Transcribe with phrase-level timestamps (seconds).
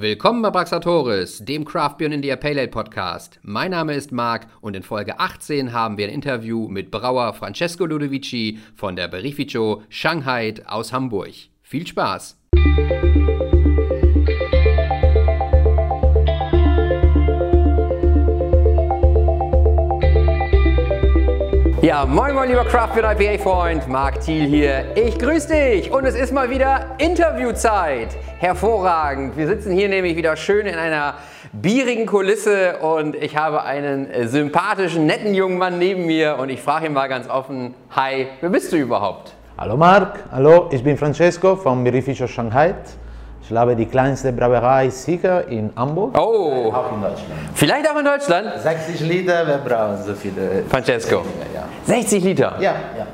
[0.00, 3.38] Willkommen bei Braxatoris, dem Craft Beer India Pale Ale Podcast.
[3.42, 7.84] Mein Name ist Marc und in Folge 18 haben wir ein Interview mit Brauer Francesco
[7.84, 11.34] Ludovici von der Berificio Shanghai aus Hamburg.
[11.60, 12.38] Viel Spaß!
[21.90, 24.96] Ja, moin moin lieber Craft IPA Freund, Marc Thiel hier.
[24.96, 28.16] Ich grüße dich und es ist mal wieder Interviewzeit.
[28.38, 29.36] Hervorragend.
[29.36, 31.14] Wir sitzen hier nämlich wieder schön in einer
[31.52, 36.86] bierigen Kulisse und ich habe einen sympathischen, netten jungen Mann neben mir und ich frage
[36.86, 39.34] ihn mal ganz offen, hi, wer bist du überhaupt?
[39.58, 42.72] Hallo Marc, hallo, ich bin Francesco vom Berificio Shanghai.
[43.50, 46.16] Ich glaube, die kleinste Brauerei ist sicher in Hamburg.
[46.16, 47.32] Oh, Auch in Deutschland.
[47.54, 48.46] vielleicht auch in Deutschland?
[48.62, 50.62] 60 Liter, wir brauchen so viele.
[50.68, 51.16] Francesco.
[51.52, 52.52] Ja, 60 Liter.
[52.60, 52.74] ja.
[52.96, 53.06] ja.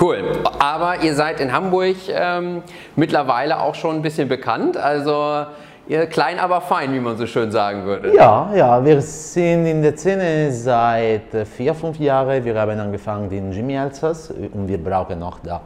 [0.00, 0.24] Cool.
[0.58, 2.64] Aber ihr seid in Hamburg ähm,
[2.96, 4.76] mittlerweile auch schon ein bisschen bekannt.
[4.76, 5.44] Also
[5.86, 8.12] ihr klein, aber fein, wie man so schön sagen würde.
[8.12, 12.44] Ja, ja, wir sind in der Szene seit äh, vier, fünf Jahren.
[12.44, 15.60] Wir haben angefangen in Jimmy Elsass und wir brauchen noch da.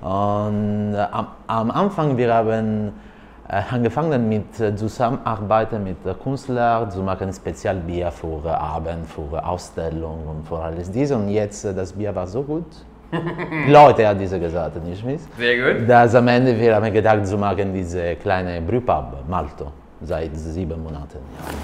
[0.00, 3.07] Und äh, am, am Anfang wir haben äh,
[3.48, 9.40] angefangen mit äh, Zusammenarbeiten mit äh, Künstlern zu machen Spezialbier für äh, Abend, für äh,
[9.40, 11.10] Ausstellung und für alles dies.
[11.12, 12.66] Und jetzt äh, das Bier war so gut.
[13.10, 15.14] Die Leute haben diese gesagt, nicht wahr?
[15.38, 15.88] Sehr gut.
[15.88, 21.18] Dass am Ende wir haben gedacht zu machen diese kleine Brewpub Malto seit sieben Monaten.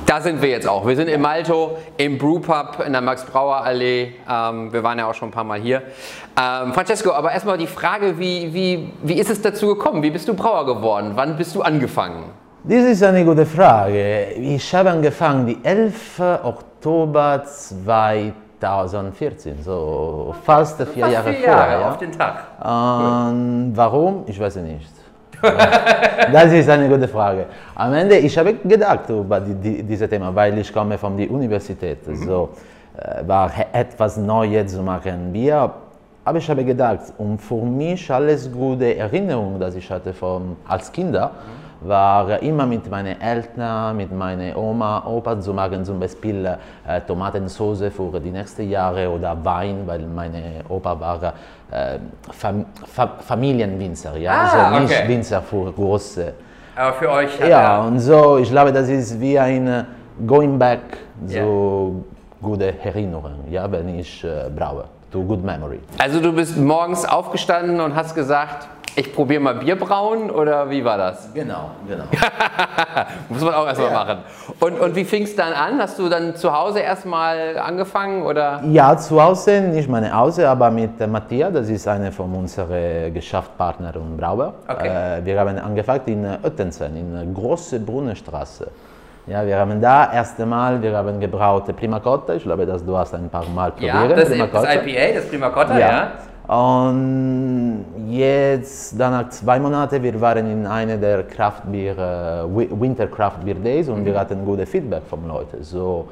[0.07, 0.85] Da sind wir jetzt auch.
[0.87, 4.15] Wir sind in Malto im Brewpub in der Max-Brauer-Allee.
[4.29, 5.83] Ähm, wir waren ja auch schon ein paar Mal hier.
[6.41, 10.03] Ähm, Francesco, aber erstmal die Frage, wie, wie, wie ist es dazu gekommen?
[10.03, 11.13] Wie bist du Brauer geworden?
[11.15, 12.25] Wann bist du angefangen?
[12.65, 14.33] Das ist eine gute Frage.
[14.33, 16.21] Ich habe angefangen die 11.
[16.43, 21.57] Oktober 2014, so fast vier Jahre vier vorher.
[21.57, 21.91] Jahre ja.
[21.91, 22.47] auf den Tag.
[22.59, 24.25] Und warum?
[24.27, 25.04] Ich weiß es nicht.
[26.33, 27.47] Das ist eine gute Frage.
[27.75, 31.31] Am Ende, ich habe gedacht über die, die, dieses Thema, weil ich komme von der
[31.31, 31.99] Universität.
[32.05, 32.51] So
[32.97, 35.71] äh, war etwas Neues zu machen, Bier.
[36.25, 40.91] Aber ich habe gedacht, und für mich alles gute Erinnerungen, die ich hatte von, als
[40.91, 41.31] Kinder,
[41.83, 47.93] war immer mit meinen Eltern, mit meiner Oma, Opa zu machen, zum Beispiel äh, Tomatensauce
[47.95, 51.35] für die nächsten Jahre oder Wein, weil meine Opa war
[52.33, 55.09] Fam Fa Familienwinzer, ja, Ah, also nicht okay.
[55.09, 56.33] Winzer für große.
[56.77, 59.85] Aber für euch Ja, er- und so, ich glaube, das ist wie ein äh,
[60.27, 60.81] Going Back
[61.27, 61.47] zu Ja.
[62.49, 65.81] gute Erinnerungen, ja, wenn ich äh, brauche, to good memory.
[65.99, 70.85] Also du bist morgens aufgestanden und hast gesagt, ich probiere mal Bier brauen oder wie
[70.85, 71.33] war das?
[71.35, 72.05] Genau, genau.
[73.29, 73.95] Muss man auch erstmal Ja.
[73.95, 74.19] machen.
[74.61, 75.81] Und, und wie fing es dann an?
[75.81, 78.61] Hast du dann zu Hause erstmal angefangen oder?
[78.71, 83.13] Ja, zu Hause, nicht meine Hause, aber mit äh, Matthias, das ist einer von unseren
[83.13, 84.55] Geschäftspartnern und Brauer.
[84.69, 85.19] Okay.
[85.19, 88.69] Äh, wir haben angefangen in äh, Oettensen, in der großen Brunnenstraße.
[89.27, 92.97] Ja, wir haben da erste Mal, wir haben gebraut Prima Cotta, ich glaube, dass du
[92.97, 93.95] hast ein paar Mal probiert.
[93.95, 94.75] Ja, das, Prima das Cotta.
[94.75, 96.09] IPA, das Prima Cotta, ja.
[96.47, 103.07] Und jetzt, dann nach zwei Monaten, wir waren in einer der Kraftbier, äh, Wi- Winter
[103.07, 105.63] Craft Beer Days und wir hatten gute Feedback von Leuten.
[105.63, 106.07] So,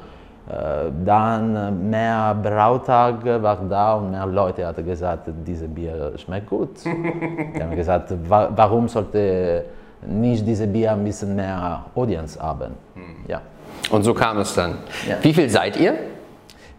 [0.49, 6.49] äh, dann äh, mehr Brautage war da und mehr Leute hatten gesagt, dieses Bier schmeckt
[6.49, 6.69] gut.
[6.85, 9.63] Die haben gesagt, wa warum sollte
[10.05, 12.71] nicht dieses Bier ein bisschen mehr Audience haben?
[13.27, 13.39] Ja.
[13.91, 14.71] Und so kam es dann.
[15.07, 15.15] Ja.
[15.21, 15.93] Wie viel seid ihr?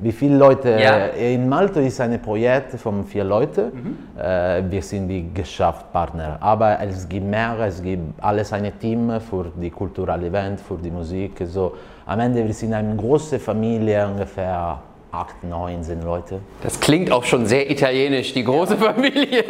[0.05, 0.79] Wie viele Leute?
[0.79, 1.07] Ja.
[1.07, 3.97] In Malta ist ein Projekt von vier Leuten.
[4.19, 6.37] Äh, wir sind die Geschäftspartner.
[6.41, 10.91] Aber es gibt mehr, es gibt alles ein Team für die kulturelle Event, für die
[10.91, 11.41] Musik.
[11.47, 14.79] So, am Ende wir sind eine große Familie, ungefähr
[15.11, 16.41] acht, neun, zehn Leute.
[16.63, 19.45] Das klingt auch schon sehr italienisch, die große Familie.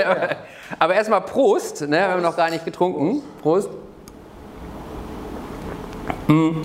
[0.78, 1.96] Aber erstmal Prost, ne?
[1.96, 3.22] wir haben noch gar nicht getrunken.
[3.42, 3.70] Prost.
[6.28, 6.62] Mm.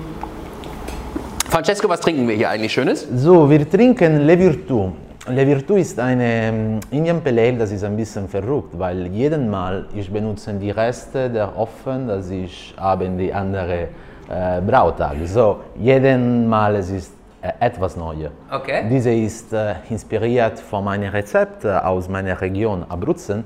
[1.50, 3.08] Francesco, was trinken wir hier eigentlich Schönes?
[3.16, 4.92] So, wir trinken Le Virtu.
[5.28, 9.50] Le Virtu ist eine ähm, Indian Pale Ale, das ist ein bisschen verrückt, weil jeden
[9.50, 13.88] Mal ich benutze die Reste der Ofen, das ich habe in die andere
[14.30, 15.16] äh, Brautag.
[15.26, 18.30] So, jeden Mal es ist äh, etwas Neues.
[18.52, 18.84] Okay.
[18.88, 23.44] Diese ist äh, inspiriert von meinem Rezept äh, aus meiner Region Abruzzen.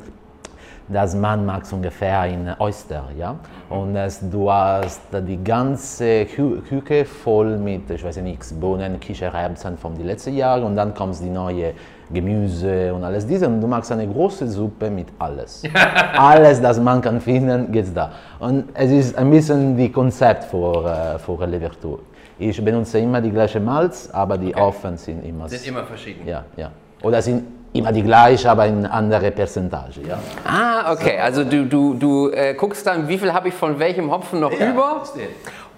[0.94, 3.36] Das man mag ungefähr in Oyster, ja.
[3.70, 9.78] Und es, du hast die ganze Kü Küche voll mit, ich weiß nicht, Bohnen, Kichererbsen
[9.78, 11.74] von den letzten Jahren und dann kommt die neue
[12.14, 15.64] Gemüse und alles diese und du machst eine große Suppe mit alles.
[16.18, 18.12] alles, das man kann finden, geht's da.
[18.40, 21.98] Und es ist ein bisschen die Konzept für, äh, für Le Vertu.
[22.38, 26.28] Ich benutze immer die gleiche Malz, aber die Ofen sind immer Sind immer verschieden.
[26.28, 26.70] ja, ja.
[27.02, 30.18] Oder sind immer die gleiche, aber in andere Percentage, ja.
[30.46, 31.20] Ah, okay.
[31.20, 34.52] Also du, du, du äh, guckst dann, wie viel habe ich von welchem Hopfen noch
[34.52, 35.02] über?
[35.04, 35.30] verstehe.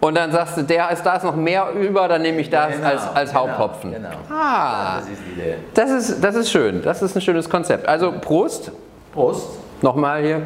[0.02, 2.76] Und dann sagst du, der ist, da ist noch mehr über, dann nehme ich das
[2.76, 3.92] Genau, als, als genau, Haupthopfen.
[3.94, 4.10] genau.
[4.30, 5.56] Ah, Das ist die Idee.
[5.74, 6.82] das ist, das ist schön.
[6.84, 7.88] Das ist ein schönes Konzept.
[7.88, 8.72] Also Prost.
[9.14, 9.58] Prost.
[9.82, 10.42] Nochmal hier.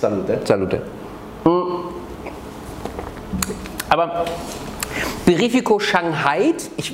[0.00, 0.40] Salute.
[0.44, 0.82] Salute.
[3.90, 4.24] Aber
[5.24, 6.92] Verifico Shanghai, ich,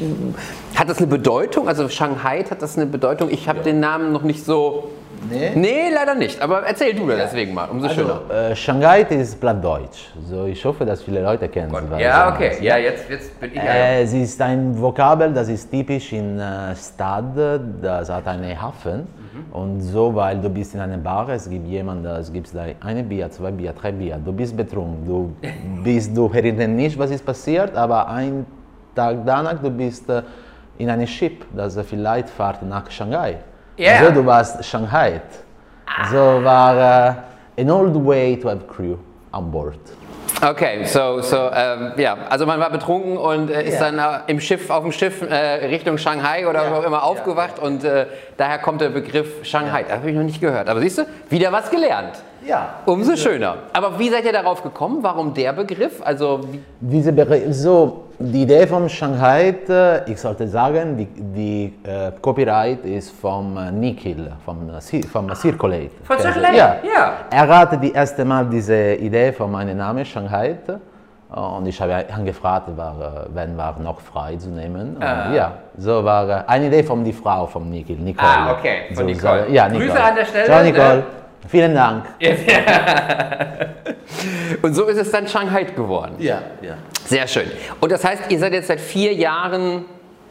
[0.74, 1.68] hat das eine Bedeutung?
[1.68, 3.30] Also Shanghai hat das eine Bedeutung?
[3.30, 4.90] Ich habe den Namen noch nicht so.
[5.30, 5.52] Nee.
[5.54, 6.40] Nee, leider nicht.
[6.40, 8.20] Aber erzähl du da deswegen mal, umso schöner.
[8.28, 10.10] Also, äh, Shanghai ist Plattdeutsch.
[10.28, 12.50] So, ich hoffe, dass viele Leute kennen was ja, okay.
[12.50, 12.62] heißt.
[12.62, 13.58] Ja, jetzt, jetzt bin ich.
[13.58, 17.36] Äh, es ist ein Vokabel, das ist typisch in äh, Stadt,
[17.82, 19.06] das hat einen Hafen.
[19.50, 23.02] Und so, weil du bist in einer Bar, es gibt jemanden, es gibt da eine
[23.02, 25.34] Bier, zwei Bier, drei Bier, du bist betrunken, du
[25.84, 28.46] bist, du erinnerst nicht, was ist passiert, aber ein
[28.94, 30.22] Tag danach, du bist äh,
[30.78, 33.38] in einem Schiff, das vielleicht fährt nach Shanghai.
[33.76, 34.04] Ja.
[34.04, 35.20] So, du warst Shanghai.
[36.10, 37.16] So war
[37.56, 38.96] äh, an old way to have crew
[39.32, 39.78] on board.
[40.42, 43.90] Okay, so, so, ähm, ja, also man war betrunken und äh, ist Ja.
[43.90, 47.02] dann äh, im Schiff, auf dem Schiff äh, Richtung Shanghai oder Ja, wo auch immer
[47.02, 48.06] aufgewacht und äh,
[48.36, 49.84] daher kommt der Begriff Shanghai.
[49.84, 50.68] Das habe ich noch nicht gehört.
[50.68, 52.16] Aber siehst du, wieder was gelernt.
[52.46, 52.74] Ja.
[52.86, 53.54] Umso schöner.
[53.72, 54.98] Aber wie seid ihr darauf gekommen?
[55.02, 56.00] Warum der Begriff?
[56.04, 61.74] Also, wie, Diese Begriff, so, die Idee von Shanghai, äh, ich sollte sagen, die, die
[61.88, 65.90] äh, Copyright ist vom äh, Nikhil, vom, äh, vom Circulate.
[66.04, 66.18] Von?
[66.18, 66.76] Circulate, Ja.
[66.94, 67.12] ja.
[67.30, 70.56] Er hatte die erste Mal diese Idee von meinem Namen Shanghai
[71.34, 74.94] und ich habe ihn gefragt, war, wenn war noch frei zu nehmen.
[74.96, 78.28] Und Ja, so war eine Idee von die Frau von Nikhil, Nicole.
[78.28, 79.46] Ah, okay, von so, Nicole.
[79.48, 80.04] So, ja, Grüße Nicole.
[80.04, 80.64] an der Stelle, Ciao ne?
[80.70, 81.02] Nicole,
[81.48, 82.04] vielen Dank.
[84.62, 86.16] und so ist es dann Shanghai geworden.
[86.18, 86.76] Ja, ja.
[87.06, 87.50] Sehr schön.
[87.80, 89.84] Und das heißt, ihr seid jetzt seit vier Jahren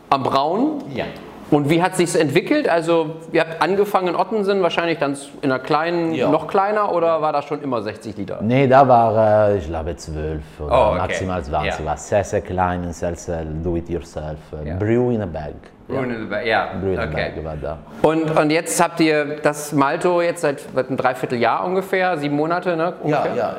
[0.10, 0.84] am Brauen.
[0.94, 1.06] Ja.
[1.54, 2.68] Und wie hat sich entwickelt?
[2.68, 6.30] Also, ihr habt angefangen in Ottensen, wahrscheinlich dann in einer kleinen, Ja.
[6.30, 8.40] noch kleiner oder war das schon immer 60 Liter?
[8.42, 10.98] Nee, da war, äh, ich glaube, 12 oder Oh, okay.
[10.98, 11.80] maximal 20.
[11.80, 11.86] Ja.
[11.86, 14.40] War sehr, sehr klein, sehr, sehr do-it-yourself.
[14.64, 14.76] Äh, Ja.
[14.78, 15.54] Brew in a bag.
[15.90, 16.02] Ja.
[16.44, 17.32] Ja, Brew in a okay.
[17.36, 17.78] bag war da.
[18.02, 22.94] Und, und jetzt habt ihr das Malto jetzt seit, einem Dreivierteljahr ungefähr, sieben Monate, ne?
[23.04, 23.36] Ungefähr?
[23.36, 23.56] ja.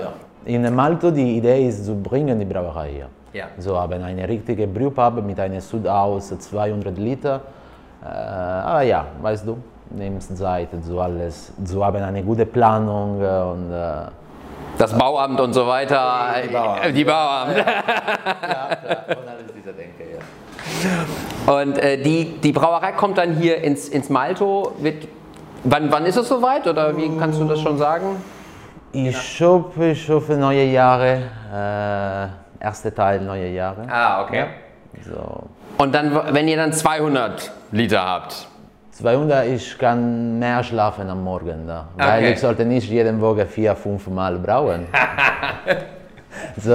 [0.47, 3.09] In Malto die Idee ist zu bringen die Brauerei hier.
[3.33, 3.47] Ja.
[3.59, 7.41] So haben eine richtige Brewpub mit einer Sud aus 200 Liter.
[8.05, 9.59] Äh, aber ja, weißt du,
[9.91, 14.07] nimmst Zeit, so alles, so haben eine gute Planung äh, und äh,
[14.79, 16.35] Das Bauamt und so weiter.
[16.45, 16.97] Die Bauamt.
[16.97, 17.57] Die Bauamt.
[17.57, 18.69] ja, klar.
[19.09, 21.53] und alles diese Denke, ja.
[21.53, 24.73] Und äh, die, die Brauerei kommt dann hier ins, ins Malto.
[24.79, 25.09] Wird,
[25.63, 28.23] wann, wann ist es soweit oder wie kannst du das schon sagen?
[28.93, 31.23] Ich hoffe, ich hoffe neue Jahre,
[31.53, 33.87] äh, erste Teil neue Jahre.
[33.91, 34.45] Ah, okay.
[35.03, 35.45] So.
[35.79, 38.47] Und dann, wenn ihr dann 200 Liter habt.
[38.93, 42.33] 200, ich kann mehr schlafen am Morgen da, weil Okay.
[42.35, 44.87] ich sollte nicht jeden Woche vier, fünf Mal brauen.
[46.57, 46.73] so,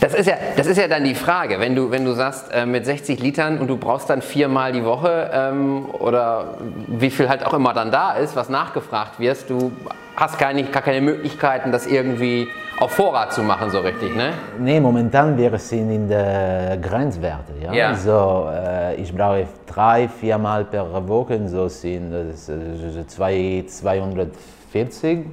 [0.00, 2.66] Das ist ja, das ist ja dann die Frage, wenn du, wenn du sagst, äh,
[2.66, 7.44] mit 60 Litern und du brauchst dann viermal die Woche ähm, oder wie viel halt
[7.44, 9.72] auch immer dann da ist, was nachgefragt wirst, du
[10.16, 14.32] hast gar, nicht, gar keine Möglichkeiten, das irgendwie auf Vorrat zu machen, so richtig, ne?
[14.58, 17.52] nee, momentan wir sind in der Grenzwerte.
[17.62, 17.72] Ja?
[17.72, 17.94] Ja.
[17.94, 25.26] So, äh, ich brauche drei, vier Mal per Woche, so sind das äh, zwei, 240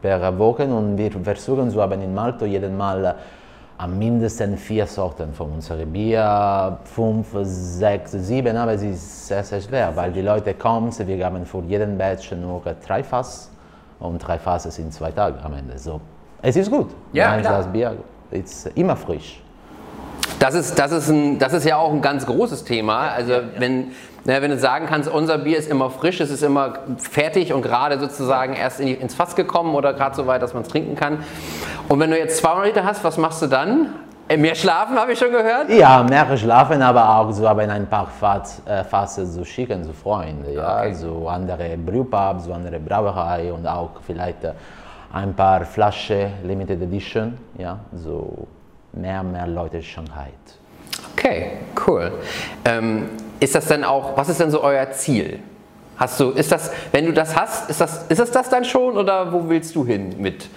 [0.00, 3.14] per Woche und wir versuchen zu haben in Malto jeden Mal äh,
[3.80, 9.60] am mindesten vier Sorten von unserem Bier, fünf, sechs, sieben, aber es ist sehr, sehr
[9.62, 13.50] schwer, weil die Leute kommen, wir geben für jeden Batch nur drei Fass
[13.98, 15.78] und drei Fass sind zwei Tage am Ende.
[15.78, 15.98] So,
[16.42, 16.90] es ist gut.
[17.14, 17.58] Ja, klar.
[17.58, 17.96] das Bier
[18.30, 19.40] ist immer frisch.
[20.38, 23.10] Das ist, das, ist ein, das ist ja auch ein ganz großes Thema.
[23.12, 23.92] Also Wenn,
[24.24, 27.62] na, wenn du sagen kannst, unser Bier ist immer frisch, es ist immer fertig und
[27.62, 30.68] gerade sozusagen erst in die, ins Fass gekommen oder gerade so weit, dass man es
[30.68, 31.24] trinken kann.
[31.88, 33.94] Und wenn du jetzt 200 Liter hast, was machst du dann?
[34.28, 35.70] Äh, Mehr schlafen, habe ich schon gehört.
[35.70, 39.92] Ja, mehr schlafen, aber auch so haben ein paar Fass, äh, Fasse zu schicken zu
[39.92, 40.94] Freunden, ja, Okay.
[40.94, 44.52] so andere Brewpubs, so andere Brauerei und auch vielleicht äh,
[45.12, 48.46] ein paar Flaschen Limited Edition, ja, so
[48.92, 50.30] mehr, mehr Leute Shanghai.
[51.16, 51.52] Okay,
[51.86, 52.12] cool.
[52.64, 53.08] Ähm,
[53.40, 55.40] ist das denn auch, was ist denn so euer Ziel?
[55.96, 58.96] Hast du, ist das, wenn du das hast, ist das, ist das das dann schon
[58.96, 60.48] oder wo willst du hin mit,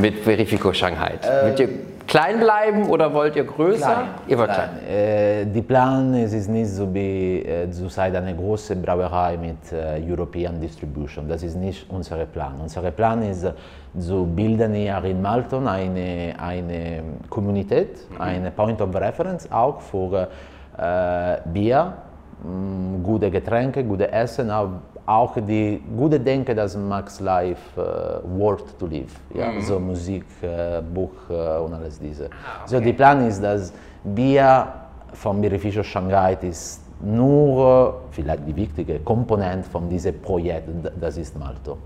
[0.00, 1.14] mit Verifico Shanghai?
[1.42, 1.68] Wollt ihr
[2.08, 4.04] klein bleiben oder wollt ihr größer?
[4.26, 4.70] Ihr wollt klein.
[4.88, 9.72] Äh, die Plan es ist nicht so wie äh, zu sein eine große Brauerei mit
[9.72, 11.28] äh, European Distribution.
[11.28, 12.54] Das ist nicht unser Plan.
[12.60, 13.52] Unser Plan ist äh,
[13.96, 20.28] zu bilden hier in Malton eine, eine Kommunität, eine Point of Reference auch für
[20.76, 21.92] äh, Bier,
[23.02, 28.86] gute Getränke, gute Essen, aber auch die gute Denke, das Max Life äh, Word to
[28.86, 29.52] Live, ja?
[29.52, 29.60] Mhm.
[29.62, 32.26] so Musik, äh, Buch äh, und alles diese.
[32.26, 33.72] Ah, So die Plan ist, dass
[34.04, 34.66] Bier
[35.14, 40.68] vom Birrificio Shanghai ist nur vielleicht die wichtige Komponente von diesem Projekt,
[41.00, 41.78] das ist Malto.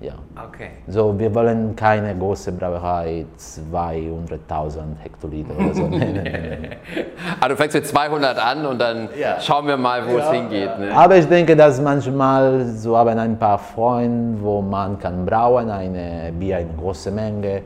[0.00, 0.14] Ja.
[0.48, 0.70] Okay.
[0.86, 5.82] So, wir wollen keine große Brauerei, 200.000 Hektoliter oder so.
[5.88, 7.04] nee, nee, nee, nee.
[7.38, 9.38] Ah, du fängst mit 200 an und dann Ja.
[9.40, 10.78] schauen wir mal, wo es hingeht.
[10.78, 10.90] Ne?
[10.94, 16.32] Aber ich denke, dass manchmal so haben ein paar Freunde, wo man kann brauen, eine
[16.32, 17.60] Bier in große Menge.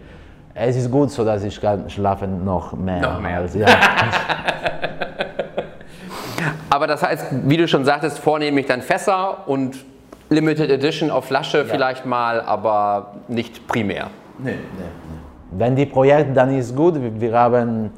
[0.55, 3.01] Es ist gut, so dass ich kann schlafen noch mehr.
[3.01, 3.39] Noch mehr.
[3.39, 3.67] Als, ja.
[6.71, 9.77] Aber das heißt, wie du schon sagtest, vornehmlich dann Fässer und
[10.35, 14.11] Limited Edition auf Flasche vielleicht mal, aber nicht primär.
[15.51, 17.91] Wenn die Projekt dann ist gut, wir- wir haben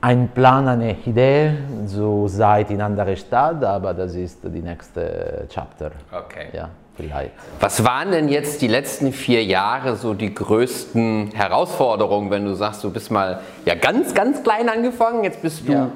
[0.00, 1.52] einen Plan, eine Idee,
[1.86, 5.90] so seid in andere Stadt, aber das ist die nächste Chapter.
[6.12, 6.46] Okay.
[6.52, 7.32] Ja, vielleicht.
[7.60, 12.84] Was waren denn jetzt die letzten vier Jahre so die größten Herausforderungen, wenn du sagst,
[12.84, 15.88] du bist mal ja ganz, ganz klein angefangen, jetzt bist du, Ja.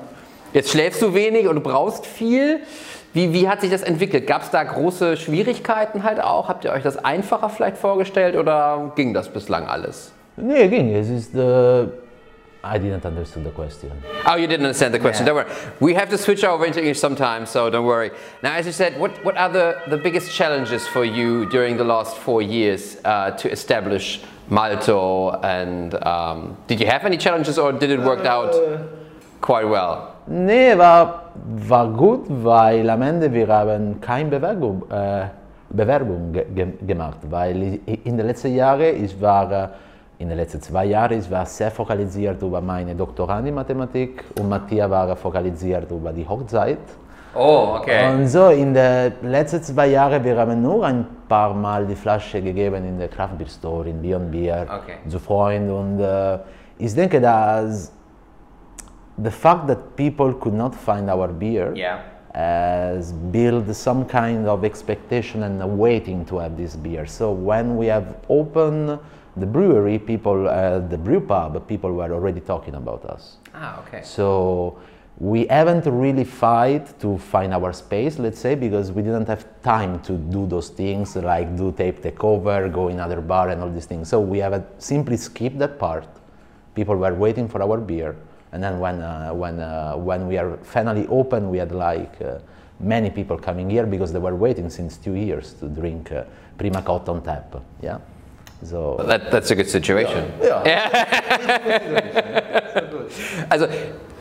[0.53, 2.61] jetzt schläfst du wenig und du brauchst viel.
[3.13, 4.27] Wie, wie hat sich das entwickelt?
[4.27, 6.49] Gab es da große Schwierigkeiten halt auch?
[6.49, 10.13] Habt ihr euch das einfacher vielleicht vorgestellt oder ging das bislang alles?
[10.37, 10.95] Nee, ging.
[10.95, 11.35] Es ist.
[11.35, 11.87] Äh,
[12.63, 13.91] I didn't understand the question.
[14.27, 15.27] Oh, you didn't understand the question.
[15.27, 15.51] Don't worry.
[15.81, 18.11] We have to switch over into English sometimes, so don't worry.
[18.43, 21.85] Now, as you said, what, what are the, the biggest challenges for you during the
[21.85, 25.31] last four years uh, to establish Malto?
[25.43, 28.55] And um, did you have any challenges or did it work out
[29.41, 30.10] quite well?
[30.27, 31.23] Nee, war,
[31.69, 35.25] war gut, weil am Ende wir haben keine Bewerbung, äh,
[35.69, 39.69] Bewerbung ge ge gemacht, weil ich, in den letzten Jahren, ich war, äh,
[40.19, 44.49] in den letzten zwei Jahren, ich war sehr fokalisiert über meine Doktorand in Mathematik und
[44.49, 46.79] Matthias war fokalisiert über die Hochzeit.
[47.35, 48.13] Oh, okay.
[48.13, 52.43] Und so in den letzten zwei Jahren, wir haben nur ein paar Mal die Flasche
[52.43, 54.95] gegeben in der Craft Beer Store, in Beyond Beer, Okay.
[55.09, 55.71] zu Freunden.
[55.71, 56.39] Und äh,
[56.79, 57.93] ich denke, dass
[59.23, 61.99] the fact that people could not find our beer Yeah.
[62.35, 67.07] has built some kind of expectation and waiting to have this beer.
[67.07, 68.99] So when we have opened
[69.37, 73.37] the brewery, people, uh, the brew pub, people were already talking about us.
[73.55, 74.01] Ah, okay.
[74.03, 74.77] So
[75.19, 80.01] we haven't really fight to find our space, let's say, because we didn't have time
[80.01, 83.87] to do those things like do tape takeover, go in other bar and all these
[83.87, 84.09] things.
[84.09, 86.07] So we have simply skipped that part.
[86.75, 88.17] People were waiting for our beer,
[88.53, 92.39] and then when uh, when uh, when we are finally open, we had like uh,
[92.81, 96.25] many people coming here because they were waiting since two years to drink uh,
[96.59, 97.55] Prima Cotton tap.
[97.83, 97.99] Yeah.
[98.63, 100.25] So That, that's a good situation.
[100.43, 100.63] Ja.
[103.49, 103.67] Also,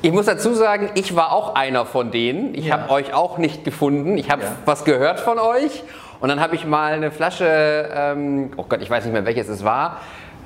[0.01, 2.55] ich muss dazu sagen, ich war auch einer von denen.
[2.55, 2.79] Ich Ja.
[2.79, 4.17] habe euch auch nicht gefunden.
[4.17, 4.51] Ich habe Ja.
[4.65, 5.83] was gehört von euch
[6.19, 9.47] und dann habe ich mal eine Flasche, ähm, oh Gott, ich weiß nicht mehr welches
[9.49, 9.97] es war.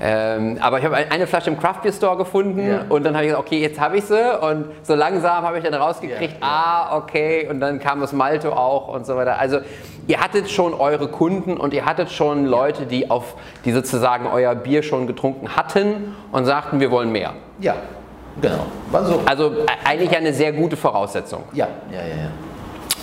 [0.02, 2.82] Ähm, aber ich habe ein- eine Flasche im Craft Beer Store gefunden Ja.
[2.90, 5.64] und dann habe ich gesagt, okay, jetzt habe ich sie und so langsam habe ich
[5.64, 6.88] dann rausgekriegt, Ja, ja.
[6.92, 9.38] ah, okay, und dann kam das Malto auch und so weiter.
[9.40, 9.60] Also
[10.08, 13.36] ihr hattet schon eure Kunden und ihr hattet schon Leute, die auf,
[13.66, 17.34] die sozusagen euer Bier schon getrunken hatten und sagten, wir wollen mehr.
[17.60, 17.76] ja,
[18.42, 18.66] genau.
[18.92, 19.22] So.
[19.26, 21.44] Also e- eigentlich eine sehr gute Voraussetzung.
[21.54, 22.30] Ja, ja, ja, ja.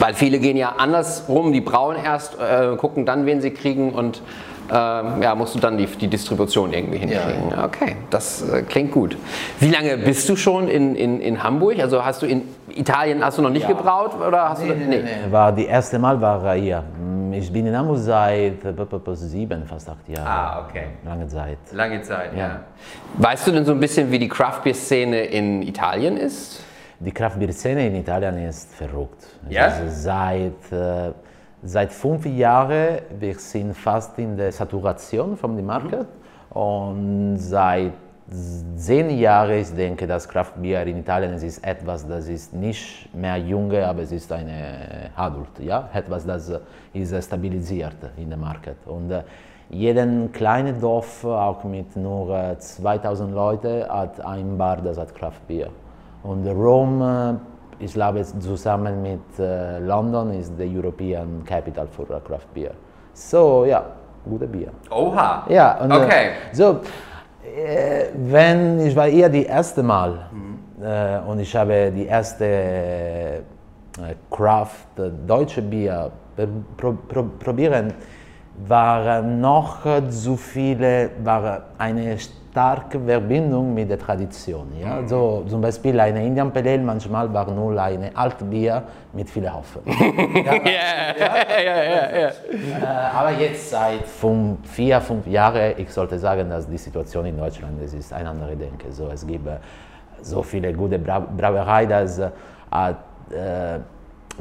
[0.00, 4.22] Weil viele gehen ja andersrum, die brauen erst, äh, gucken dann, wen sie kriegen und
[4.72, 7.52] ähm, ja, musst du dann die, die Distribution irgendwie hinkriegen.
[7.64, 9.16] Okay, das äh, klingt gut.
[9.58, 11.78] Wie lange bist du schon in, in, in Hamburg?
[11.80, 13.74] Also hast du in Italien hast du noch nicht Ja.
[13.74, 15.02] gebraut oder hast du nee.
[15.30, 16.84] War die erste Mal war er hier.
[17.32, 20.26] Ich bin in Hamburg seit äh, sieben, fast acht Jahren.
[20.26, 20.84] Ah, okay.
[21.04, 21.58] Lange Zeit.
[21.72, 22.38] Lange Zeit, ja.
[22.38, 22.60] Ja.
[23.18, 26.64] Weißt du denn so ein bisschen, wie die Craft Beer Szene in Italien ist?
[27.02, 29.26] Die Kraftbier-Szene in Italien ist verrückt.
[29.48, 29.62] Ja?
[29.64, 31.12] Also seit, äh,
[31.62, 36.06] seit fünf Jahren, wir sind fast in der Saturation von dem Markt.
[36.50, 37.92] Und seit
[38.76, 43.36] zehn Jahren, ich denke, das Kraftbier in Italien es ist etwas, das ist nicht mehr
[43.36, 45.88] junge, aber es ist eine Adult, ja?
[45.92, 46.60] etwas, das äh,
[46.92, 48.86] ist äh, stabilisiert in dem Markt.
[48.86, 49.22] Und äh,
[49.68, 55.70] jeden kleinen Dorf, auch mit nur äh, 2000 Leuten, hat ein Bar, das hat Kraftbier.
[56.22, 57.34] Und Rom, äh,
[57.80, 62.72] ich glaube, zusammen mit äh, London ist die European Capital for äh, Craft Beer.
[63.12, 63.84] So, ja,
[64.24, 64.68] gute Bier.
[64.90, 65.44] Oha.
[65.48, 66.26] Ja, und, Okay.
[66.52, 66.80] Äh, so,
[67.42, 70.26] äh, wenn ich war eher die erste Mal
[70.82, 73.42] äh, und ich habe die erste äh,
[74.30, 76.46] Craft äh, deutsche Bier äh,
[76.76, 77.94] pro, pro, probieren,
[78.66, 82.18] waren noch äh, zu viele, war eine
[82.50, 84.66] starke Verbindung mit der Tradition.
[84.80, 85.06] Ja?
[85.06, 89.82] So, zum Beispiel eine Indian Pale Ale manchmal war nur eine Altbier mit vielen Hopfen.
[89.86, 92.28] ja, ja, ja, ja, ja.
[92.28, 97.38] Äh, aber jetzt seit fünf, vier, fünf Jahren, ich sollte sagen, dass die Situation in
[97.38, 98.90] Deutschland es ist eine andere Denke.
[98.90, 99.58] So, es gibt äh,
[100.22, 102.30] so viele gute Bra Brauereien, dass äh,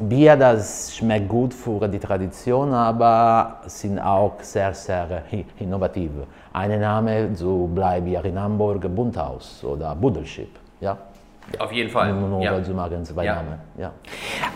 [0.08, 5.22] Bier, das schmeckt gut für die Tradition, aber sind auch sehr, sehr
[5.58, 6.10] innovativ.
[6.52, 10.50] Ein Name, so bleibt hier in Hamburg Bunthaus oder Buddelschip.
[10.80, 10.96] Ja?
[11.58, 12.12] Auf jeden Fall.
[12.12, 12.62] Nur ja.
[12.62, 13.36] Sie machen zwei Ja.
[13.36, 13.58] Namen.
[13.78, 13.92] Ja.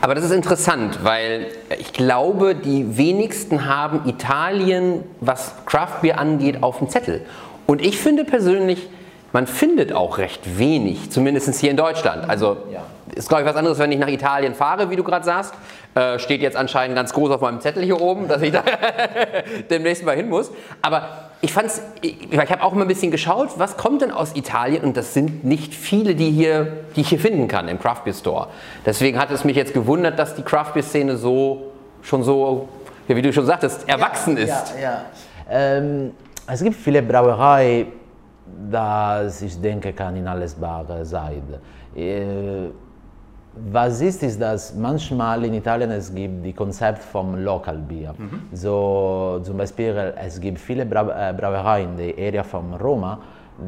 [0.00, 1.48] Aber das ist interessant, weil
[1.78, 7.22] ich glaube, die wenigsten haben Italien, was Craft Beer angeht, auf dem Zettel.
[7.66, 8.88] Und ich finde persönlich,
[9.32, 12.28] man findet auch recht wenig, zumindest hier in Deutschland.
[12.28, 12.82] Also Ja.
[13.14, 15.54] Ist, glaube ich, was anderes, wenn ich nach Italien fahre, wie du gerade sagst.
[15.94, 18.64] Äh, steht jetzt anscheinend ganz groß auf meinem Zettel hier oben, dass ich da
[19.70, 20.50] demnächst mal hin muss.
[20.82, 24.34] Aber ich fand's, ich, ich habe auch mal ein bisschen geschaut, was kommt denn aus
[24.34, 24.82] Italien?
[24.82, 28.14] Und das sind nicht viele, die, hier, die ich hier finden kann im Craft Beer
[28.14, 28.48] Store.
[28.84, 31.70] Deswegen hat es mich jetzt gewundert, dass die Craft Beer Szene so
[32.02, 32.68] schon so,
[33.08, 34.74] ja, wie du schon sagtest, erwachsen ist.
[34.76, 35.04] Ja, ja.
[35.50, 36.12] Ähm,
[36.46, 37.86] es gibt viele Brauereien,
[38.70, 41.42] das ich denke, kann in alles Bar sein.
[41.96, 42.68] Äh,
[43.56, 48.14] was ist, ist, dass manchmal in Italien es gibt die Konzept vom Local Bier.
[48.52, 53.18] So zum Beispiel es gibt viele Brau äh, Brauereien in der Area von Roma,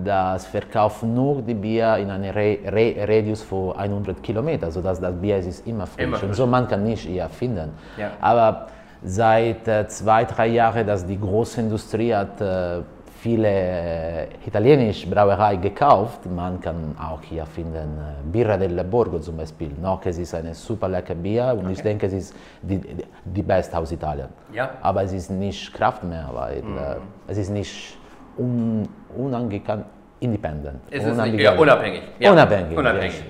[0.05, 5.14] das verkaufen nur die Bier in einem Re Re Radius von 100 Kilometern, sodass das
[5.14, 6.05] Bier ist immer frisch.
[6.05, 6.37] Immer Und frisch.
[6.37, 7.71] so man kann nicht hier finden.
[7.97, 8.11] Ja.
[8.21, 8.66] Aber
[9.05, 12.81] seit äh, zwei, drei Jahren, dass die große Industrie hat äh,
[13.26, 19.37] viele äh, italienische Brauereien gekauft, man kann auch hier finden äh, Birra del Borgo zum
[19.37, 19.73] Beispiel.
[19.83, 22.80] Noch es ist eine super lecker Bier und ich denke, es ist die,
[23.25, 24.28] die, beste aus Italien.
[24.52, 24.71] Ja.
[24.80, 27.99] Aber es ist nicht Kraft mehr, weil äh, es ist nicht
[28.38, 29.87] un, unangekannt,
[30.21, 30.80] independent.
[30.88, 31.42] Es ist nicht, Unangekannt.
[31.42, 32.02] ja, unabhängig.
[32.21, 32.78] Ja, Unabhängig.
[32.78, 33.14] unabhängig.
[33.14, 33.25] yes.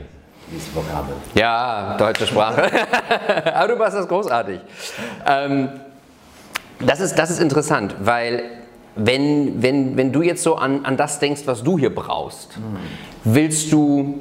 [0.53, 1.15] Dieses Vokabel.
[1.35, 2.71] Ja, deutsche Sprache.
[3.55, 4.61] Aber du machst das großartig.
[5.26, 5.69] Ähm,
[6.81, 8.43] das, ist, das ist interessant, weil
[8.97, 12.59] wenn, wenn, wenn du jetzt so an, an das denkst, was du hier brauchst,
[13.25, 14.21] willst du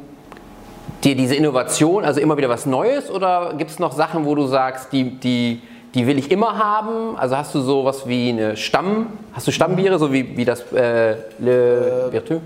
[1.03, 4.47] dir diese Innovation, also immer wieder was Neues, oder gibt es noch Sachen, wo du
[4.47, 5.61] sagst, die, die,
[5.93, 7.15] die will ich immer haben?
[7.17, 11.15] Also hast du sowas wie eine Stamm, hast du Stammbiere, so wie, wie das äh,
[11.39, 12.39] Le Vertu?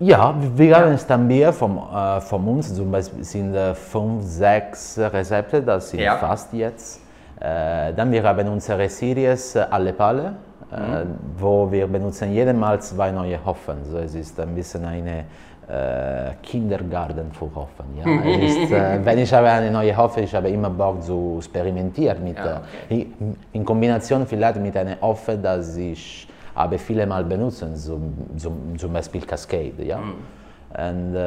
[0.00, 5.60] Ja, wir haben Stammbier vom, äh, von uns, zum Beispiel sind äh, fünf, sechs Rezepte,
[5.62, 6.16] das sind Ja.
[6.18, 7.00] fast jetzt.
[7.40, 10.34] Äh, dann wir haben unsere Series äh, Alle Palle,
[10.70, 11.04] äh,
[11.38, 13.76] wo wir benutzen jedes Mal zwei neue Hoffen.
[13.84, 15.24] So, es ist ein bisschen eine
[15.68, 17.86] äh, Kindergarten für Hoffen.
[17.96, 18.04] Ja?
[18.38, 22.36] ist, äh, wenn ich habe eine neue Hoffe, ich habe immer Bock zu experimentieren mit,
[22.36, 27.74] Ja, äh, in, in Kombination vielleicht mit einer Hoffe, das ich habe viele Mal benutzen,
[27.76, 29.82] zum, zum, zum Beispiel Cascade.
[29.82, 29.98] Ja?
[29.98, 31.18] Und, äh,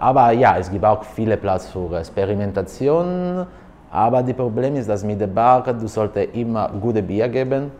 [0.00, 3.46] aber ja, es gibt auch viele Platz für Experimentation.
[3.90, 7.70] Aber das Problem ist, dass mit der Bar du solltest immer gute Bier geben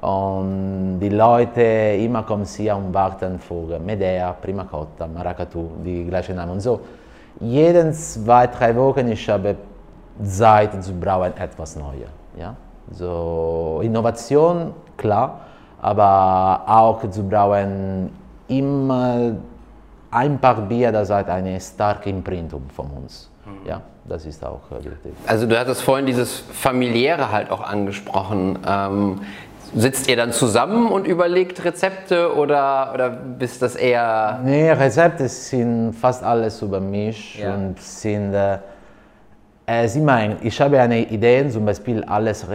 [0.00, 1.62] und die Leute
[1.98, 6.80] immer kommen hier und warten für Medea, Prima Cotta, Maracatu, die gleichen Namen und so.
[7.40, 9.56] Jeden zwei, drei Wochen ich habe
[10.22, 12.08] Zeit zu brauen etwas Neues.
[12.38, 12.54] Ja?
[12.92, 15.40] So Innovation, klar,
[15.80, 18.10] aber auch zu brauen
[18.48, 19.32] immer
[20.10, 23.30] ein paar Bier, das hat eine starke Imprintung von uns.
[23.64, 25.12] Ja, das ist auch äh, wichtig.
[25.26, 28.58] Also du hattest vorhin dieses familiäre halt auch angesprochen.
[28.66, 29.20] Ähm,
[29.74, 34.40] sitzt ihr dann zusammen und überlegt Rezepte oder, oder bist das eher...
[34.44, 37.54] Nee, Rezepte sind fast alles über mich Ja.
[37.54, 38.34] und sind.
[38.34, 38.58] Äh,
[39.66, 42.46] äh, Sie meinen, ich habe eine Idee, zum Beispiel alles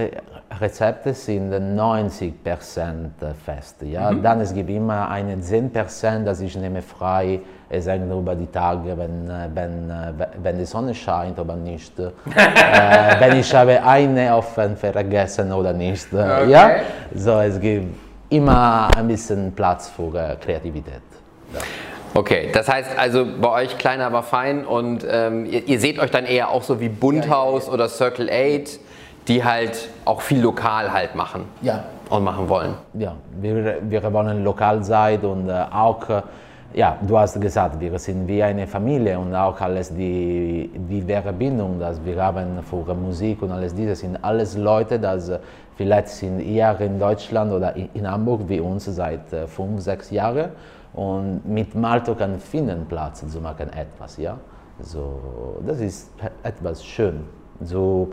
[0.60, 2.34] Rezepte sind 90%
[3.46, 3.78] fest.
[3.84, 4.12] Ja?
[4.14, 8.98] Dann es gibt immer eine 10%, das ich nehme frei, es hängt über die Tage,
[8.98, 9.92] wenn, wenn,
[10.44, 11.98] wenn die Sonne scheint oder nicht.
[12.00, 12.12] äh,
[13.20, 16.12] wenn ich habe eine offen vergessen oder nicht.
[16.12, 16.66] Äh, Ja?
[16.66, 16.82] Okay.
[17.16, 17.96] So, es gibt
[18.30, 21.02] immer ein bisschen Platz für äh, Kreativität.
[22.14, 26.12] Okay, das heißt also bei euch kleiner, aber fein und ähm, ihr, ihr seht euch
[26.12, 28.80] dann eher auch so wie Bunthaus oder Circle 8,
[29.28, 31.84] die halt auch viel lokal halt machen Ja.
[32.10, 32.74] und machen wollen.
[32.94, 36.22] Ja, wir, wir wollen lokal sein und äh, auch, äh,
[36.74, 41.80] ja, du hast gesagt, wir sind wie eine Familie und auch alles die, die Verbindung,
[41.80, 45.40] dass wir haben für Musik und alles diese sind alles Leute, das äh,
[45.76, 50.50] vielleicht sind hier in Deutschland oder in, Hamburg wie uns seit fünf, sechs Jahren
[50.94, 54.38] und mit Malto kann finden Platz zu machen etwas, ja.
[54.82, 56.10] So, das ist
[56.44, 57.22] etwas schön.
[57.64, 58.10] So,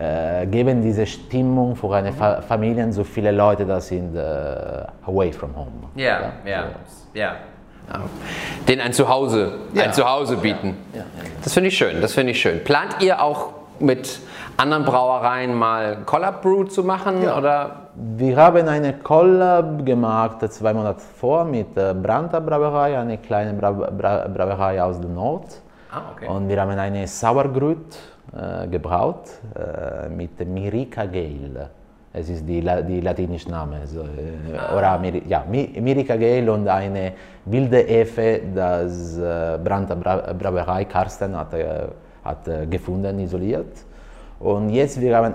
[0.00, 4.20] äh, geben diese Stimmung für eine Fa Familie, so viele Leute da sind äh,
[5.06, 5.70] away from home.
[5.94, 6.64] Ja, ja,
[7.14, 7.36] ja.
[8.68, 9.84] Den ein Zuhause, Ja.
[9.84, 10.76] ein Zuhause bieten.
[10.94, 11.04] Ja, ja,
[11.42, 12.62] Das finde ich schön, das finde ich schön.
[12.64, 13.48] Plant ihr auch
[13.80, 14.20] mit
[14.56, 17.16] anderen Brauereien mal Collab Brew zu machen?
[17.28, 17.88] Oder?
[17.94, 23.72] Wir haben eine Collab gemacht zwei Monate vor mit äh, Branta Brauerei, eine kleine Bra
[23.72, 25.46] Bra Brauerei aus dem Nord.
[25.92, 26.28] Ah, okay.
[26.28, 27.96] Und wir haben eine Sauergrüt
[28.32, 31.70] äh, gebraut äh, mit Mirica Gale.
[32.12, 33.86] Es ist die, La die latinische Name.
[33.86, 37.12] So, äh, oder Miri ja, Mi Mirica Gale und eine
[37.44, 41.88] wilde Efe, das äh, Branta Bra Brauerei Karsten hat, äh,
[42.24, 43.84] hat gefunden, isoliert.
[44.38, 45.34] Und jetzt wir haben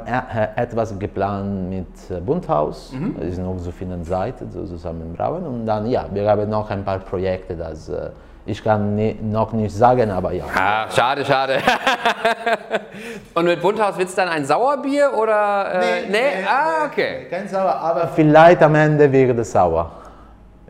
[0.55, 2.93] etwas geplant mit Bundhaus.
[3.19, 5.45] Es ist noch so viele Seiten so zusammen brauen.
[5.45, 7.91] Und dann, ja, wir haben noch ein paar Projekte, das
[8.45, 10.45] ich kann ni noch nicht sagen, aber ja.
[10.55, 11.57] Ah, schade, schade.
[13.33, 15.81] Und mit Bunthaus wird es dann ein Sauerbier oder?
[15.81, 17.25] Äh, nee, Ah, okay.
[17.29, 19.89] Kein Sauer, aber vielleicht am Ende wird es sauer.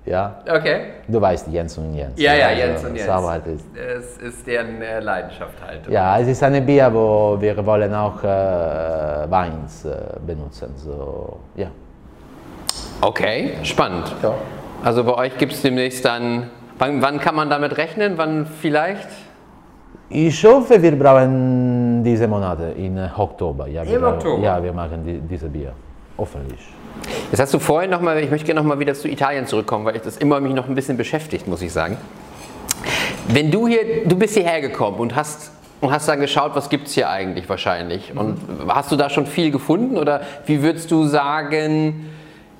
[0.05, 0.81] Ja, Okay.
[1.07, 2.13] du weißt Jens und Jens.
[2.21, 3.07] Ja, ja, Also, Jens und Jens.
[3.07, 3.65] Sauerheit ist.
[3.75, 5.87] Es ist deren äh, Leidenschaft halt.
[5.89, 8.27] Ja, es ist eine Bier, wo wir wollen auch äh,
[9.31, 10.73] Weins äh, benutzen.
[10.77, 11.67] So, ja.
[13.01, 14.13] Okay, spannend.
[14.83, 16.51] Also bei euch gibt es demnächst dann.
[16.77, 18.17] Wann, wann kann man damit rechnen?
[18.17, 19.07] Wann vielleicht?
[20.09, 23.67] Ich hoffe, wir brauchen diese Monate in Oktober.
[23.67, 24.43] Ja, wir Im Oktober?
[24.43, 25.73] Ja, wir machen die, diese Bier.
[26.17, 26.59] Hoffentlich.
[27.31, 30.01] Jetzt hast du vorhin nochmal, ich möchte gerne nochmal wieder zu Italien zurückkommen, weil ich
[30.01, 31.97] das immer mich noch ein bisschen beschäftigt, muss ich sagen.
[33.27, 36.87] Wenn du hier, du bist hierher gekommen und hast, und hast dann geschaut, was gibt
[36.87, 38.13] es hier eigentlich wahrscheinlich.
[38.15, 42.09] Und hast du da schon viel gefunden oder wie würdest du sagen,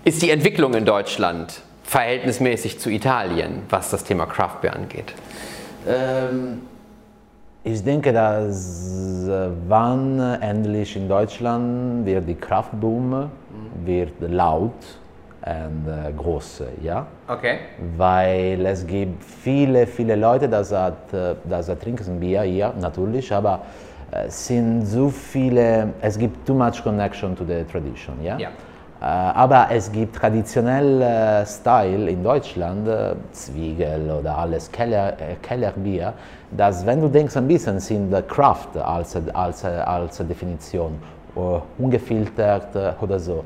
[0.04, 5.14] ist die Entwicklung in Deutschland verhältnismäßig zu Italien, was das Thema Craft Beer angeht?
[5.88, 6.62] Ähm,
[7.64, 13.30] ich denke, dass äh, wann endlich in Deutschland wird die Kraftboom
[13.86, 14.72] wird laut
[15.46, 17.58] und äh, groß, ja, Okay.
[17.98, 23.32] weil es gibt viele, viele Leute, das hat, äh, das hat trinken Bier hier natürlich,
[23.32, 23.62] aber
[24.12, 28.38] es sind so viele, es gibt too much connection to the tradition, ja.
[28.40, 28.50] Ja.
[29.02, 36.14] Äh, aber es gibt traditionelle Style in Deutschland, äh, Zwiegel oder alles Keller, äh, Kellerbier,
[36.52, 40.98] dass wenn du denkst ein bisschen sind äh, Craft als, als, als Definition,
[41.36, 41.40] äh,
[41.82, 43.44] ungefiltert äh, oder so.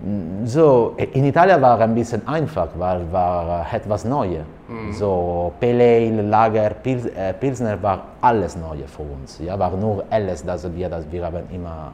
[0.00, 4.44] Mm, So, in Italien war ein bisschen einfach, weil war äh, etwas Neues.
[4.92, 9.38] So, Pale Ale, Lager, Pils, äh, Pilsner war alles Neue für uns.
[9.38, 11.92] Ja, war nur alles, das wir, das wir haben immer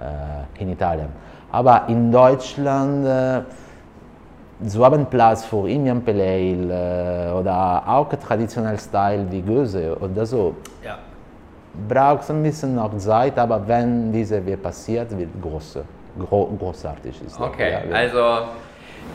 [0.00, 1.08] äh, in Italien.
[1.52, 3.40] Aber in Deutschland, äh,
[4.64, 10.26] so haben Platz für Indian Pale Ale äh, oder auch traditionell Style wie Göse oder
[10.26, 10.54] so.
[10.84, 10.98] Ja.
[11.88, 15.78] Braucht ein bisschen noch Zeit, aber wenn diese wird passiert, wird groß,
[16.18, 17.40] gro großartig ist.
[17.40, 17.96] Okay, ja.
[17.96, 18.46] also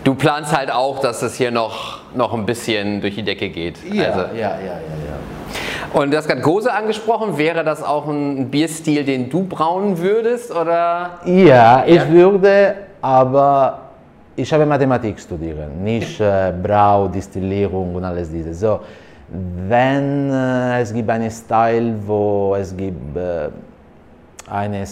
[0.04, 3.78] du planst halt auch, dass es hier noch, noch ein bisschen durch die Decke geht.
[3.84, 5.35] ja, Also, ja, ja, ja, ja.
[5.96, 7.38] Und du hast gerade Gose angesprochen.
[7.38, 10.52] Wäre das auch ein Bierstil, den du brauen würdest?
[10.54, 11.12] Oder?
[11.24, 12.10] Ja, ich Ja.
[12.10, 13.80] würde, aber
[14.36, 18.60] ich habe Mathematik studiert, nicht äh, Brau, Distillierung und alles dieses.
[18.60, 18.82] So,
[19.70, 23.48] wenn äh, es gibt einen Style, wo es gibt äh,
[24.52, 24.84] eine,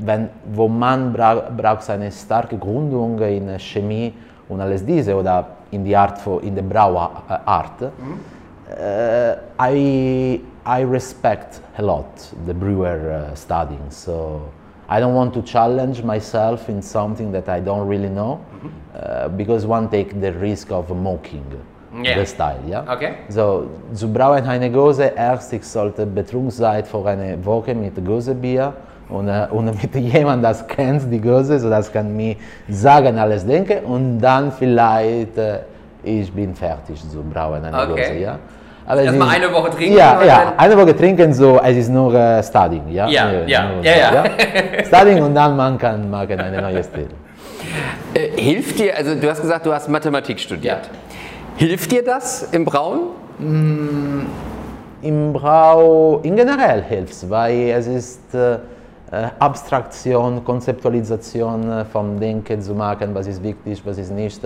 [0.00, 4.14] wenn, wo man bra braucht eine starke Gründung in äh, Chemie
[4.48, 7.12] und alles diese oder in die Art, von- in der Brauart,
[8.70, 12.06] uh, I I respect a lot
[12.46, 13.90] the brewer uh, studying.
[13.90, 14.48] So
[14.88, 18.40] I don't want to challenge myself in something that I don't really know,
[18.94, 21.44] uh, because one take the risk of mocking
[22.02, 22.18] Yeah.
[22.18, 22.58] the style.
[22.66, 22.92] Yeah.
[22.92, 23.14] Okay.
[23.28, 28.72] So zu brauen eine Gose erst ich sollte betrunken sein für eine Woche mit Gosebier
[29.08, 32.34] und, äh, und mit jemand das kennt die Gose, so das kann mir
[32.68, 35.60] sagen alles denken und dann vielleicht äh,
[36.04, 38.02] ich bin fertig zu brauen eine Okay.
[38.02, 38.38] Gose, ja.
[38.86, 42.42] Aber Erstmal eine Woche trinken Ja, ja, eine Woche trinken so, es ist nur äh,
[42.42, 43.08] Studying, ja.
[43.08, 44.24] Ja, Äh, ja, nur ja, so, ja.
[44.84, 47.08] Studying und dann man kann machen eine neue Stil.
[48.12, 50.90] Äh, hilft dir, also du hast gesagt, du hast Mathematik studiert.
[51.56, 53.00] Hilft dir das im Brauen?
[55.02, 62.18] Im Brau in generell hilft es, weil es ist äh, äh, Abstraktion, Konzeptualisation äh, vom
[62.18, 64.40] Denken zu machen, was ist wichtig, was ist nicht.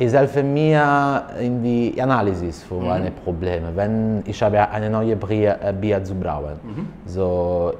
[0.00, 5.58] Es hilft mir in die Analyse von meinen Problemen, wenn ich habe eine neue Bier,
[5.60, 6.60] äh, Bier zu brauen.
[7.04, 7.72] So,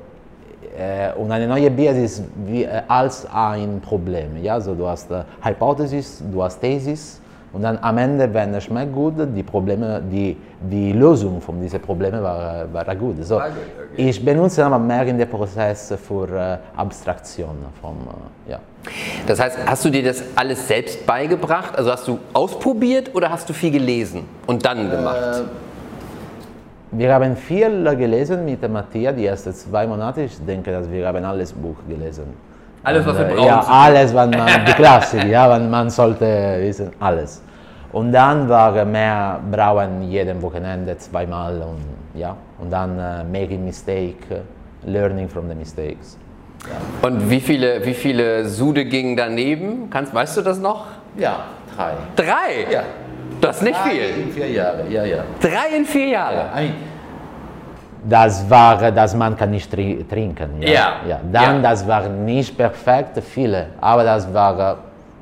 [0.76, 4.42] äh, und eine neue Bier ist wie, äh, als ein Problem.
[4.42, 4.60] Ja?
[4.60, 7.20] So, du hast äh, Hypothesis, du hast Thesis,
[7.52, 10.36] Und dann am Ende, wenn es schmeckt gut, die Probleme, die,
[10.70, 13.24] die Lösung von diesen Problemen war, war gut.
[13.24, 13.50] So, okay.
[13.96, 17.56] Ich benutze aber mehr in den Prozess für äh, Abstraktion.
[17.80, 17.96] Vom,
[18.46, 18.60] äh, ja.
[19.26, 21.76] Das heißt, hast du dir das alles selbst beigebracht?
[21.76, 25.44] Also hast du ausprobiert oder hast du viel gelesen und dann gemacht?
[26.90, 30.22] Wir haben viel gelesen mit Matthias die ersten zwei Monate.
[30.22, 32.47] Ich denke, dass wir haben alles Buch gelesen.
[32.82, 36.90] Alles, was wir äh, brauchen Ja, alles, was man, die Klassik, ja, man sollte wissen,
[37.00, 37.42] alles.
[37.92, 44.42] Und dann war mehr Brauen jeden Wochenende zweimal und ja, und dann äh, making mistake,
[44.84, 46.18] learning from the mistakes.
[47.02, 49.88] Und wie viele, wie viele Sude gingen daneben?
[49.90, 50.86] Kannst, weißt du das noch?
[51.16, 51.44] Ja,
[51.76, 51.92] drei.
[52.16, 52.72] Drei?
[52.72, 52.82] Ja.
[53.40, 54.24] Das ist nicht Drei viel.
[54.24, 55.18] in vier Jahre, ja, ja.
[55.40, 56.48] Drei in vier Jahren.
[56.56, 56.72] I mean,
[58.04, 60.60] das war, dass man kann nicht tri- trinken.
[60.62, 60.68] Ja.
[60.68, 60.92] Ja.
[61.08, 61.20] ja.
[61.32, 61.70] Dann, Ja.
[61.70, 64.74] das war nicht perfekt, viele, aber das war äh,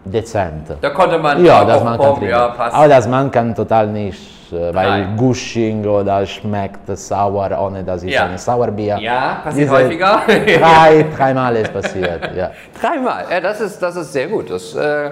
[0.05, 0.69] dezent.
[0.81, 2.29] Da konnte man Ja, das man kann trinken.
[2.29, 2.55] Ja.
[2.73, 5.17] Aber das man kann total nicht, äh, weil Nein.
[5.17, 8.25] Gushing oder schmeckt sauer, ohne dass es Ja.
[8.27, 8.99] ein Sauerbier.
[8.99, 10.21] Ja, passiert Diese häufiger.
[10.27, 12.51] Drei, dreimal ist passiert, ja.
[12.81, 13.25] Dreimal.
[13.31, 14.51] Ja, das ist, das ist sehr gut.
[14.51, 15.11] Das, äh,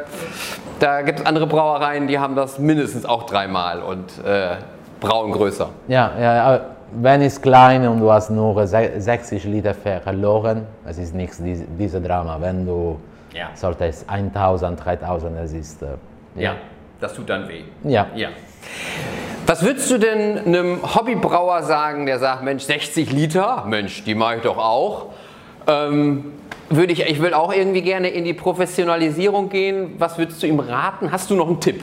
[0.79, 4.57] da gibt es andere Brauereien, die haben das mindestens auch dreimal und äh,
[5.01, 5.69] brauen größer.
[5.89, 6.61] Ja, ja, aber
[6.97, 11.65] wenn es klein und du hast nur se- 60 Liter verloren, es ist nichts, dies-
[11.79, 12.37] diese Drama.
[12.41, 12.99] Wenn du
[13.33, 13.49] Ja.
[13.55, 15.87] solltest 1000, 3000, es ist, äh,
[16.37, 16.55] Ja,
[17.01, 17.63] das tut dann weh.
[17.85, 18.07] ja.
[18.15, 18.29] Ja.
[19.47, 24.37] Was würdest du denn einem Hobbybrauer sagen, der sagt, Mensch, 60 Liter, Mensch, die mache
[24.37, 25.07] ich doch auch.
[25.67, 26.33] Ähm,
[26.71, 29.97] würde ich, ich will auch irgendwie gerne in die Professionalisierung gehen.
[29.99, 31.13] Was würdest du ihm raten?
[31.13, 31.83] Hast du noch einen Tipp?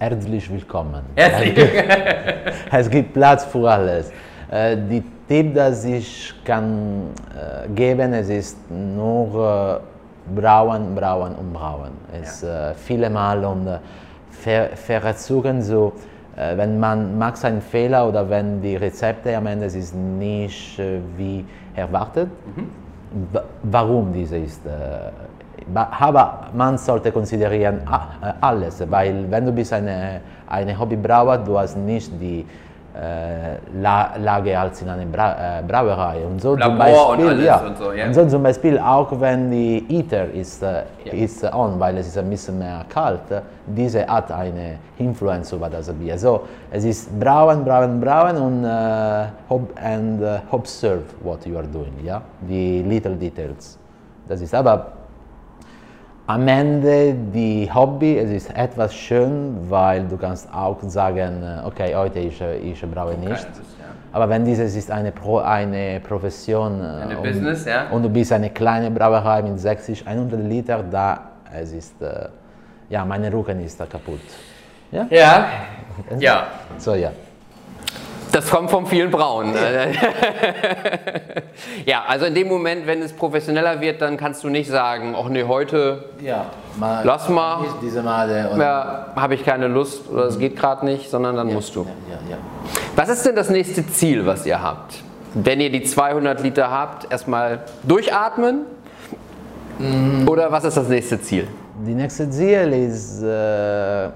[0.00, 1.02] Herzlich willkommen.
[1.14, 1.54] Herzlich.
[2.72, 4.10] Es gibt Platz für alles.
[4.50, 11.52] Äh, Die Tipp, das ich kann äh, geben, es ist nur äh, brauen, brauen und
[11.52, 11.90] brauen.
[12.12, 13.78] Es äh, viele Mal und äh,
[14.30, 15.92] ver versuchen so,
[16.54, 20.78] wenn man macht einen Fehler oder wenn die Rezepte am Ende ist nicht
[21.16, 21.42] wie
[21.74, 22.28] erwartet,
[23.32, 24.60] wa- warum diese ist.
[25.74, 27.80] Aber man sollte konsiderieren
[28.42, 32.44] alles, weil wenn du bist eine, eine Hobbybrauer, du hast nicht die
[34.22, 37.58] Lage als in einer Bra äh, Brauerei und so Labor und alles ja.
[37.58, 38.06] und so, ja.
[38.06, 41.12] Und so zum Beispiel auch wenn die Heater ist, äh, Ja.
[41.12, 45.68] ist on, weil es ist ein bisschen mehr kalt, äh, diese hat eine Influence über
[45.68, 46.18] das Bier.
[46.18, 51.66] So, es ist brauen, brauen, brauen und äh, hob and äh, observe what you are
[51.66, 53.78] doing, ja, die little details.
[54.28, 54.95] Das ist aber
[56.26, 61.94] am Ende die Hobby, es ist etwas schön, weil du kannst auch sagen, äh, okay,
[61.94, 63.30] heute ich, äh, ich braue nicht.
[63.30, 63.86] das ja.
[64.12, 67.88] Aber wenn dieses ist eine, Pro, eine Profession äh, Eine und, Business, ja.
[67.90, 71.20] und du bist eine kleine Brauerei mit 60, 100 Liter, da
[71.52, 71.94] es ist,
[72.90, 74.20] ja, meine Rücken ist da kaputt.
[74.90, 75.46] Ja, Ja.
[76.18, 76.46] Ja.
[76.76, 77.10] so ja.
[78.36, 79.54] Das kommt vom vielen Brauen.
[81.86, 85.30] ja, also in dem Moment, wenn es professioneller wird, dann kannst du nicht sagen, ach
[85.30, 86.44] nee, heute Ja,
[86.78, 87.64] mal, Lass mal.
[87.80, 91.74] Diese Male ja, habe ich keine Lust oder es geht gerade nicht, sondern dann musst
[91.74, 91.86] du.
[92.10, 92.36] Ja, ja.
[92.94, 94.96] Was ist denn das nächste Ziel, was ihr habt?
[95.32, 98.66] Wenn ihr die 200 Liter habt, erstmal durchatmen?
[100.26, 101.48] Oder was ist das nächste Ziel?
[101.86, 104.10] Die nächste Ziel ist, äh,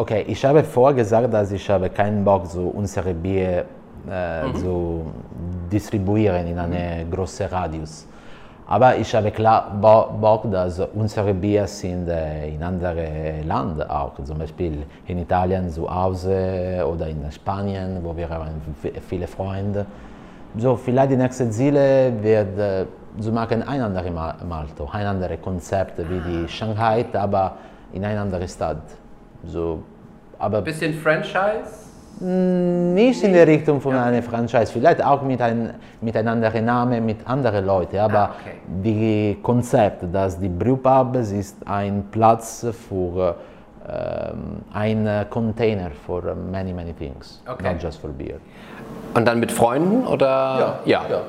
[0.00, 3.64] okay, ich habe vorgesagt, dass ich habe keinen Bock, so unsere Bier
[4.08, 5.04] äh, zu
[5.70, 8.06] distribuieren in einen großen Radius.
[8.66, 14.14] Aber ich habe klar Bo- Bock, dass unsere Bier sind äh, in anderen Ländern auch,
[14.24, 18.62] zum Beispiel in Italien zu Hause oder in Spanien, wo wir haben
[19.08, 19.84] viele Freunde.
[20.56, 25.98] So, vielleicht die nächste Ziele wird äh, machen ein anderes Ma- Malto, ein anderes Konzept
[25.98, 27.56] wie die Shanghai, aber
[27.92, 28.99] in einer anderen Stadt.
[29.46, 29.82] So,
[30.38, 31.78] aber Bisschen Franchise?
[32.22, 35.72] nicht in der Richtung von einer Franchise, vielleicht auch mit, ein,
[36.02, 38.56] mit einem anderen Namen, mit anderen Leuten, aber Ah, okay.
[38.84, 43.36] die Konzept, dass die Brewpub ist ein Platz für
[43.88, 47.72] ähm, ein Container for many, many things, Okay.
[47.72, 48.36] not just for beer.
[49.14, 50.26] Und dann mit Freunden oder?
[50.26, 51.20] ja, ja, ja.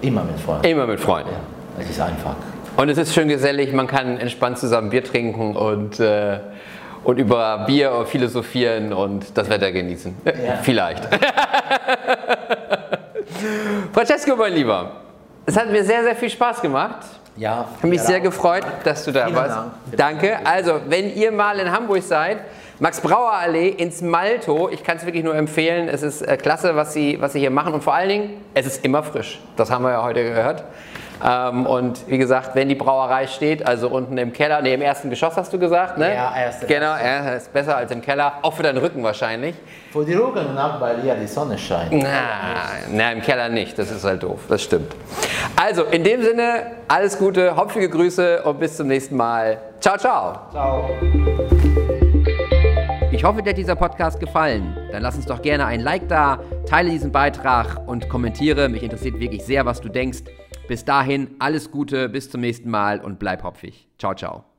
[0.00, 0.66] Immer mit Freunden.
[0.66, 1.30] Immer mit Freunden.
[1.78, 2.34] Es ist einfach.
[2.76, 6.40] Und es ist schön gesellig, man kann entspannt zusammen Bier trinken und, äh,
[7.04, 10.16] und über Bier philosophieren und das Wetter genießen.
[10.62, 11.04] Vielleicht.
[13.92, 14.92] Francesco, mein Lieber,
[15.46, 16.98] es hat mir sehr, sehr viel Spaß gemacht.
[17.36, 19.56] Ja, Ich habe mich sehr gefreut, dass du da Vielen warst.
[19.56, 19.72] Dank.
[19.96, 20.38] Danke.
[20.44, 22.38] Also, wenn ihr mal in Hamburg seid,
[22.78, 25.88] Max-Brauer-Allee ins Malto, ich kann es wirklich nur empfehlen.
[25.88, 28.66] Es ist äh, klasse, was sie, was sie hier machen und vor allen Dingen, es
[28.66, 29.40] ist immer frisch.
[29.56, 30.62] Das haben wir ja heute gehört.
[31.22, 35.10] Ähm, und wie gesagt, wenn die Brauerei steht, also unten im Keller, nee, im ersten
[35.10, 36.14] Geschoss hast du gesagt, ne?
[36.14, 39.54] Ja, erste Genau, ja, ist besser als im Keller, auch für deinen Rücken wahrscheinlich.
[39.92, 41.92] Für die Rücken und auch, weil hier die Sonne scheint.
[41.92, 42.08] Na,
[42.90, 44.94] na, im Keller nicht, das ist halt doof, das stimmt.
[45.56, 49.58] Also, in dem Sinne, alles Gute, hopfige Grüße und bis zum nächsten Mal.
[49.80, 50.38] Ciao, ciao.
[50.50, 50.90] Ciao.
[53.12, 54.76] Ich hoffe, dir hat dieser Podcast gefallen.
[54.90, 58.68] Dann lass uns doch gerne ein Like da, teile diesen Beitrag und kommentiere.
[58.68, 60.24] Mich interessiert wirklich sehr, was du denkst.
[60.66, 63.86] Bis dahin, alles Gute, bis zum nächsten Mal und bleib hopfig.
[63.98, 64.53] Ciao, ciao.